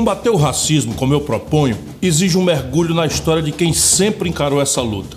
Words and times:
Combater 0.00 0.30
o 0.30 0.36
racismo, 0.36 0.94
como 0.94 1.12
eu 1.12 1.20
proponho, 1.20 1.76
exige 2.00 2.38
um 2.38 2.42
mergulho 2.42 2.94
na 2.94 3.04
história 3.04 3.42
de 3.42 3.52
quem 3.52 3.74
sempre 3.74 4.30
encarou 4.30 4.58
essa 4.58 4.80
luta. 4.80 5.14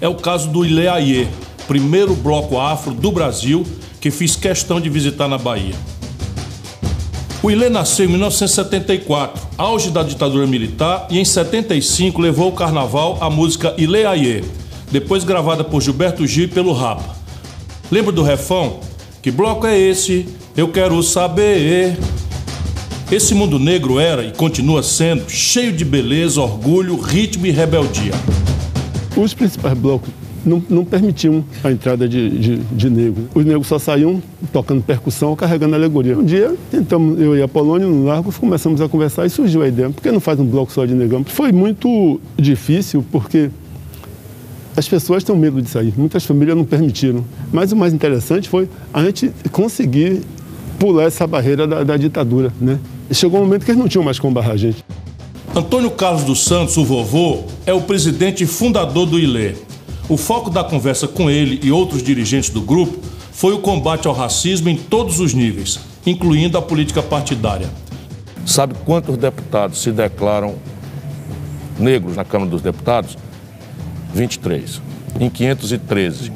É 0.00 0.06
o 0.06 0.14
caso 0.14 0.48
do 0.50 0.64
Ile 0.64 0.86
Aie, 0.86 1.28
primeiro 1.66 2.14
bloco 2.14 2.60
afro 2.60 2.94
do 2.94 3.10
Brasil 3.10 3.66
que 4.00 4.08
fiz 4.08 4.36
questão 4.36 4.80
de 4.80 4.88
visitar 4.88 5.26
na 5.26 5.36
Bahia. 5.36 5.74
O 7.42 7.50
Ilê 7.50 7.68
nasceu 7.68 8.04
em 8.04 8.08
1974, 8.08 9.42
auge 9.58 9.90
da 9.90 10.04
ditadura 10.04 10.46
militar, 10.46 11.08
e 11.10 11.18
em 11.18 11.24
75 11.24 12.20
levou 12.20 12.46
ao 12.46 12.52
carnaval 12.52 13.18
a 13.20 13.28
música 13.28 13.74
Ilê 13.76 14.06
Aie, 14.06 14.44
depois 14.92 15.24
gravada 15.24 15.64
por 15.64 15.82
Gilberto 15.82 16.24
Gil 16.24 16.44
e 16.44 16.48
pelo 16.48 16.72
Rapa. 16.72 17.16
Lembra 17.90 18.12
do 18.12 18.22
refrão? 18.22 18.78
Que 19.20 19.32
bloco 19.32 19.66
é 19.66 19.76
esse? 19.76 20.28
Eu 20.56 20.68
quero 20.68 21.02
saber. 21.02 21.98
Esse 23.10 23.36
mundo 23.36 23.56
negro 23.60 24.00
era 24.00 24.24
e 24.24 24.32
continua 24.32 24.82
sendo 24.82 25.30
cheio 25.30 25.72
de 25.72 25.84
beleza, 25.84 26.40
orgulho, 26.40 26.96
ritmo 26.96 27.46
e 27.46 27.52
rebeldia. 27.52 28.10
Os 29.16 29.32
principais 29.32 29.78
blocos 29.78 30.10
não, 30.44 30.60
não 30.68 30.84
permitiam 30.84 31.44
a 31.62 31.70
entrada 31.70 32.08
de, 32.08 32.28
de, 32.30 32.56
de 32.56 32.90
negros. 32.90 33.26
Os 33.32 33.44
negros 33.44 33.68
só 33.68 33.78
saíam 33.78 34.20
tocando 34.52 34.82
percussão 34.82 35.36
carregando 35.36 35.76
alegoria. 35.76 36.18
Um 36.18 36.24
dia, 36.24 36.52
tentamos, 36.68 37.20
eu 37.20 37.36
e 37.36 37.42
a 37.42 37.46
Polônia, 37.46 37.86
no 37.86 38.06
Largo, 38.06 38.32
começamos 38.32 38.80
a 38.80 38.88
conversar 38.88 39.24
e 39.24 39.30
surgiu 39.30 39.62
a 39.62 39.68
ideia, 39.68 39.88
por 39.88 40.02
que 40.02 40.10
não 40.10 40.18
faz 40.18 40.40
um 40.40 40.44
bloco 40.44 40.72
só 40.72 40.84
de 40.84 40.92
negão? 40.92 41.24
Foi 41.24 41.52
muito 41.52 42.20
difícil, 42.36 43.04
porque 43.12 43.50
as 44.76 44.88
pessoas 44.88 45.22
têm 45.22 45.36
medo 45.36 45.62
de 45.62 45.70
sair, 45.70 45.94
muitas 45.96 46.24
famílias 46.24 46.56
não 46.56 46.64
permitiram. 46.64 47.24
Mas 47.52 47.70
o 47.70 47.76
mais 47.76 47.94
interessante 47.94 48.48
foi 48.48 48.68
a 48.92 49.04
gente 49.04 49.30
conseguir 49.52 50.22
pular 50.76 51.04
essa 51.04 51.24
barreira 51.24 51.68
da, 51.68 51.84
da 51.84 51.96
ditadura, 51.96 52.52
né? 52.60 52.80
E 53.10 53.14
chegou 53.14 53.40
um 53.40 53.44
momento 53.44 53.64
que 53.64 53.70
eles 53.70 53.80
não 53.80 53.88
tinham 53.88 54.04
mais 54.04 54.18
como 54.18 54.34
barrar 54.34 54.52
a 54.52 54.56
gente. 54.56 54.84
Antônio 55.54 55.90
Carlos 55.90 56.24
dos 56.24 56.44
Santos, 56.44 56.76
o 56.76 56.84
vovô, 56.84 57.44
é 57.64 57.72
o 57.72 57.80
presidente 57.80 58.44
e 58.44 58.46
fundador 58.46 59.06
do 59.06 59.18
ILE, 59.18 59.56
o 60.08 60.16
foco 60.16 60.50
da 60.50 60.62
conversa 60.62 61.08
com 61.08 61.28
ele 61.28 61.60
e 61.62 61.72
outros 61.72 62.02
dirigentes 62.02 62.50
do 62.50 62.60
grupo 62.60 62.98
foi 63.32 63.52
o 63.52 63.58
combate 63.58 64.06
ao 64.06 64.14
racismo 64.14 64.68
em 64.68 64.76
todos 64.76 65.18
os 65.18 65.34
níveis, 65.34 65.80
incluindo 66.06 66.56
a 66.56 66.62
política 66.62 67.02
partidária. 67.02 67.68
Sabe 68.46 68.74
quantos 68.84 69.16
deputados 69.16 69.82
se 69.82 69.90
declaram 69.90 70.54
negros 71.78 72.16
na 72.16 72.24
Câmara 72.24 72.50
dos 72.50 72.62
Deputados? 72.62 73.18
23, 74.14 74.80
em 75.18 75.28
513. 75.28 76.32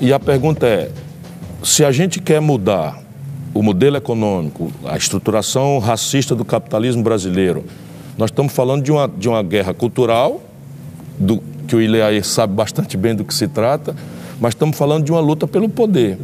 E 0.00 0.12
a 0.12 0.18
pergunta 0.18 0.66
é: 0.66 0.90
se 1.62 1.84
a 1.84 1.92
gente 1.92 2.18
quer 2.20 2.40
mudar 2.40 3.03
o 3.54 3.62
modelo 3.62 3.96
econômico, 3.96 4.70
a 4.84 4.96
estruturação 4.96 5.78
racista 5.78 6.34
do 6.34 6.44
capitalismo 6.44 7.02
brasileiro, 7.02 7.64
nós 8.18 8.30
estamos 8.30 8.52
falando 8.52 8.82
de 8.82 8.90
uma, 8.90 9.08
de 9.08 9.28
uma 9.28 9.42
guerra 9.42 9.72
cultural, 9.72 10.42
do, 11.18 11.40
que 11.66 11.76
o 11.76 11.80
Ileaê 11.80 12.22
sabe 12.22 12.52
bastante 12.52 12.96
bem 12.96 13.14
do 13.14 13.24
que 13.24 13.32
se 13.32 13.46
trata, 13.46 13.94
mas 14.40 14.54
estamos 14.54 14.76
falando 14.76 15.04
de 15.04 15.12
uma 15.12 15.20
luta 15.20 15.46
pelo 15.46 15.68
poder. 15.68 16.18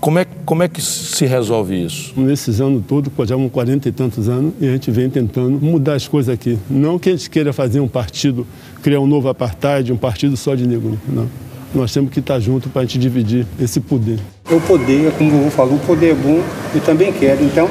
Como 0.00 0.18
é, 0.18 0.26
como 0.44 0.62
é 0.62 0.68
que 0.68 0.82
se 0.82 1.24
resolve 1.24 1.82
isso? 1.82 2.12
Nesses 2.14 2.60
anos 2.60 2.84
todos, 2.86 3.10
já 3.26 3.34
há 3.34 3.48
40 3.48 3.88
e 3.88 3.92
tantos 3.92 4.28
anos, 4.28 4.52
e 4.60 4.68
a 4.68 4.72
gente 4.72 4.90
vem 4.90 5.08
tentando 5.08 5.58
mudar 5.64 5.94
as 5.94 6.06
coisas 6.06 6.32
aqui. 6.32 6.58
Não 6.68 6.98
que 6.98 7.08
a 7.08 7.12
gente 7.12 7.30
queira 7.30 7.54
fazer 7.54 7.80
um 7.80 7.88
partido, 7.88 8.46
criar 8.82 9.00
um 9.00 9.06
novo 9.06 9.30
apartheid, 9.30 9.90
um 9.90 9.96
partido 9.96 10.36
só 10.36 10.54
de 10.54 10.66
negro, 10.66 11.00
não. 11.08 11.26
Nós 11.74 11.90
temos 11.92 12.10
que 12.10 12.20
estar 12.20 12.38
juntos 12.38 12.70
para 12.70 12.82
a 12.82 12.84
gente 12.84 12.98
dividir 12.98 13.46
esse 13.58 13.80
poder. 13.80 14.20
O 14.50 14.60
poder, 14.60 15.10
como 15.12 15.30
o 15.30 15.38
vovô 15.38 15.50
falou, 15.50 15.76
o 15.76 15.78
poder 15.78 16.10
é 16.10 16.14
bom, 16.14 16.42
eu 16.74 16.80
também 16.82 17.10
quero. 17.10 17.42
Então, 17.42 17.66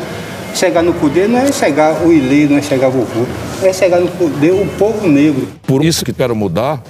chegar 0.56 0.82
no 0.82 0.92
poder 0.96 1.30
não 1.30 1.38
é 1.38 1.52
chegar 1.52 2.04
o 2.04 2.12
Ilê, 2.12 2.48
não 2.48 2.58
é 2.58 2.64
chegar 2.64 2.88
o 2.88 2.92
vovô, 2.92 3.28
é 3.62 3.72
chegar 3.72 4.00
no 4.00 4.08
poder 4.08 4.52
o 4.54 4.66
povo 4.80 5.08
negro. 5.08 5.48
Por 5.68 5.86
isso 5.86 6.04
que 6.04 6.12
quero 6.12 6.36
mudar 6.36 6.82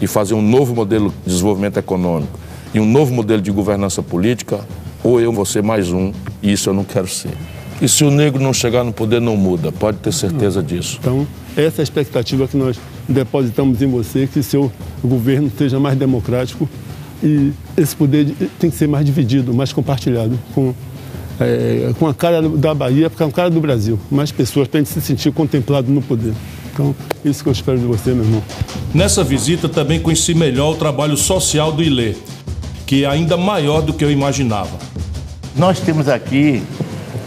e 0.00 0.06
fazer 0.06 0.34
um 0.34 0.42
novo 0.42 0.72
modelo 0.72 1.12
de 1.26 1.32
desenvolvimento 1.32 1.78
econômico 1.78 2.38
e 2.72 2.78
um 2.78 2.86
novo 2.86 3.12
modelo 3.12 3.42
de 3.42 3.50
governança 3.50 4.00
política, 4.04 4.60
ou 5.02 5.20
eu 5.20 5.32
vou 5.32 5.44
ser 5.44 5.64
mais 5.64 5.90
um, 5.90 6.12
e 6.40 6.52
isso 6.52 6.70
eu 6.70 6.74
não 6.74 6.84
quero 6.84 7.08
ser. 7.08 7.32
E 7.82 7.88
se 7.88 8.04
o 8.04 8.12
negro 8.12 8.40
não 8.40 8.52
chegar 8.52 8.84
no 8.84 8.92
poder, 8.92 9.20
não 9.20 9.36
muda, 9.36 9.72
pode 9.72 9.98
ter 9.98 10.12
certeza 10.12 10.62
disso. 10.62 10.98
Então, 11.00 11.26
essa 11.56 11.80
é 11.80 11.82
a 11.82 11.84
expectativa 11.84 12.46
que 12.46 12.56
nós 12.56 12.78
depositamos 13.08 13.82
em 13.82 13.88
você, 13.88 14.28
que 14.32 14.44
seu 14.44 14.70
governo 15.02 15.50
seja 15.58 15.80
mais 15.80 15.98
democrático 15.98 16.68
e 17.24 17.52
esse 17.76 17.96
poder 17.96 18.34
tem 18.60 18.70
que 18.70 18.76
ser 18.76 18.86
mais 18.86 19.06
dividido, 19.06 19.54
mais 19.54 19.72
compartilhado 19.72 20.38
com 20.54 20.74
é, 21.40 21.92
com 21.98 22.06
a 22.06 22.14
cara 22.14 22.42
da 22.48 22.74
Bahia, 22.74 23.10
com 23.10 23.24
a 23.24 23.30
cara 23.30 23.50
do 23.50 23.60
Brasil. 23.60 23.98
Mais 24.10 24.30
pessoas 24.30 24.68
para 24.68 24.78
a 24.78 24.82
gente 24.82 24.92
se 24.92 25.00
sentir 25.00 25.32
contemplado 25.32 25.90
no 25.90 26.00
poder. 26.00 26.32
Então, 26.72 26.94
isso 27.24 27.42
que 27.42 27.48
eu 27.48 27.52
espero 27.52 27.78
de 27.78 27.84
você, 27.84 28.12
meu 28.12 28.24
irmão. 28.24 28.42
Nessa 28.92 29.24
visita 29.24 29.68
também 29.68 30.00
conheci 30.00 30.34
melhor 30.34 30.74
o 30.74 30.76
trabalho 30.76 31.16
social 31.16 31.72
do 31.72 31.82
ILE, 31.82 32.16
que 32.86 33.04
é 33.04 33.08
ainda 33.08 33.36
maior 33.36 33.80
do 33.80 33.92
que 33.92 34.04
eu 34.04 34.10
imaginava. 34.10 34.76
Nós 35.56 35.80
temos 35.80 36.08
aqui 36.08 36.62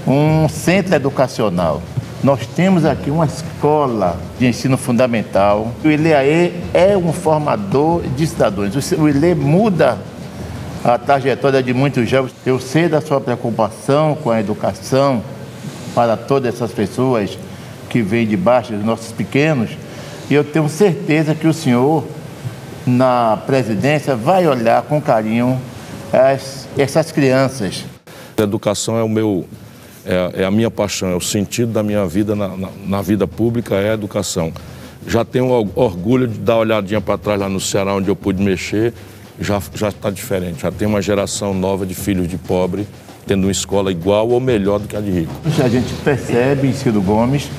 um 0.05 0.47
centro 0.49 0.95
educacional. 0.95 1.81
Nós 2.23 2.47
temos 2.47 2.83
aqui 2.83 3.11
uma 3.11 3.25
escola 3.25 4.17
de 4.39 4.47
ensino 4.47 4.75
fundamental. 4.75 5.71
O 5.83 5.87
ILEAE 5.87 6.53
é 6.73 6.97
um 6.97 7.13
formador 7.13 8.01
de 8.01 8.25
cidadãos. 8.25 8.73
O 8.93 9.07
ILE 9.07 9.35
muda 9.35 9.99
a 10.83 10.97
trajetória 10.97 11.61
de 11.61 11.73
muitos 11.73 12.09
jovens. 12.09 12.33
Eu 12.45 12.59
sei 12.59 12.89
da 12.89 13.01
sua 13.01 13.21
preocupação 13.21 14.15
com 14.15 14.31
a 14.31 14.39
educação 14.39 15.21
para 15.93 16.17
todas 16.17 16.55
essas 16.55 16.71
pessoas 16.71 17.37
que 17.89 18.01
vêm 18.01 18.25
de 18.25 18.35
baixo, 18.35 18.73
dos 18.73 18.83
nossos 18.83 19.11
pequenos, 19.11 19.71
e 20.29 20.33
eu 20.33 20.43
tenho 20.43 20.67
certeza 20.67 21.33
que 21.33 21.47
o 21.47 21.53
senhor, 21.53 22.03
na 22.85 23.37
presidência, 23.45 24.15
vai 24.15 24.45
olhar 24.47 24.81
com 24.83 25.01
carinho 25.01 25.59
as, 26.11 26.67
essas 26.77 27.11
crianças. 27.11 27.85
A 28.37 28.41
educação 28.41 28.97
é 28.97 29.03
o 29.03 29.09
meu 29.09 29.45
é, 30.07 30.41
é, 30.41 30.45
a 30.45 30.51
minha 30.51 30.71
paixão, 30.71 31.09
é 31.09 31.15
o 31.15 31.21
sentido 31.21 31.71
da 31.71 31.83
minha 31.83 32.05
vida 32.05 32.35
na, 32.35 32.47
na, 32.55 32.69
na 32.85 33.01
vida 33.01 33.27
pública 33.27 33.75
é 33.75 33.91
a 33.91 33.93
educação. 33.93 34.51
Já 35.05 35.23
tenho 35.23 35.47
orgulho 35.75 36.27
de 36.27 36.39
dar 36.39 36.55
uma 36.55 36.61
olhadinha 36.61 36.99
para 36.99 37.17
trás 37.17 37.39
lá 37.39 37.47
no 37.47 37.59
Ceará, 37.59 37.93
onde 37.93 38.09
eu 38.09 38.15
pude 38.15 38.41
mexer 38.41 38.93
já 39.39 39.89
está 39.89 40.09
diferente. 40.09 40.61
Já 40.61 40.71
tem 40.71 40.87
uma 40.87 41.01
geração 41.01 41.53
nova 41.53 41.85
de 41.85 41.93
filhos 41.93 42.27
de 42.27 42.37
pobre 42.37 42.87
tendo 43.25 43.43
uma 43.43 43.51
escola 43.51 43.91
igual 43.91 44.29
ou 44.29 44.39
melhor 44.39 44.79
do 44.79 44.87
que 44.87 44.95
a 44.95 45.01
de 45.01 45.11
rico. 45.11 45.33
A 45.63 45.67
gente 45.67 45.93
percebe 46.03 46.67
em 46.67 46.73
Ciro 46.73 47.01
Gomes 47.01 47.49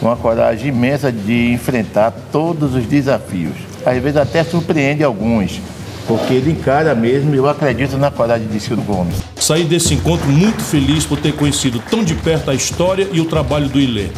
uma 0.00 0.16
coragem 0.16 0.68
imensa 0.68 1.10
de 1.10 1.52
enfrentar 1.52 2.12
todos 2.32 2.74
os 2.74 2.86
desafios. 2.86 3.56
Às 3.84 4.00
vezes 4.00 4.16
até 4.16 4.44
surpreende 4.44 5.02
alguns, 5.02 5.60
porque 6.10 6.34
ele 6.34 6.50
encara 6.50 6.92
mesmo 6.92 7.32
e 7.32 7.38
eu 7.38 7.48
acredito 7.48 7.96
na 7.96 8.10
coragem 8.10 8.48
de 8.48 8.58
Ciro 8.58 8.82
Gomes. 8.82 9.14
Saí 9.36 9.62
desse 9.62 9.94
encontro 9.94 10.26
muito 10.26 10.60
feliz 10.60 11.06
por 11.06 11.20
ter 11.20 11.32
conhecido 11.36 11.80
tão 11.88 12.02
de 12.02 12.16
perto 12.16 12.50
a 12.50 12.54
história 12.54 13.06
e 13.12 13.20
o 13.20 13.26
trabalho 13.26 13.68
do 13.68 13.78
Ilê. 13.80 14.08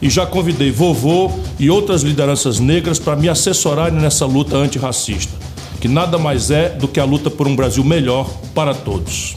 E 0.00 0.08
já 0.08 0.24
convidei 0.24 0.70
vovô 0.70 1.30
e 1.58 1.68
outras 1.68 2.00
lideranças 2.00 2.58
negras 2.58 2.98
para 2.98 3.16
me 3.16 3.28
assessorarem 3.28 4.00
nessa 4.00 4.24
luta 4.24 4.56
antirracista 4.56 5.52
que 5.78 5.88
nada 5.88 6.16
mais 6.16 6.52
é 6.52 6.68
do 6.68 6.86
que 6.86 7.00
a 7.00 7.04
luta 7.04 7.28
por 7.28 7.48
um 7.48 7.56
Brasil 7.56 7.82
melhor 7.82 8.30
para 8.54 8.72
todos. 8.72 9.34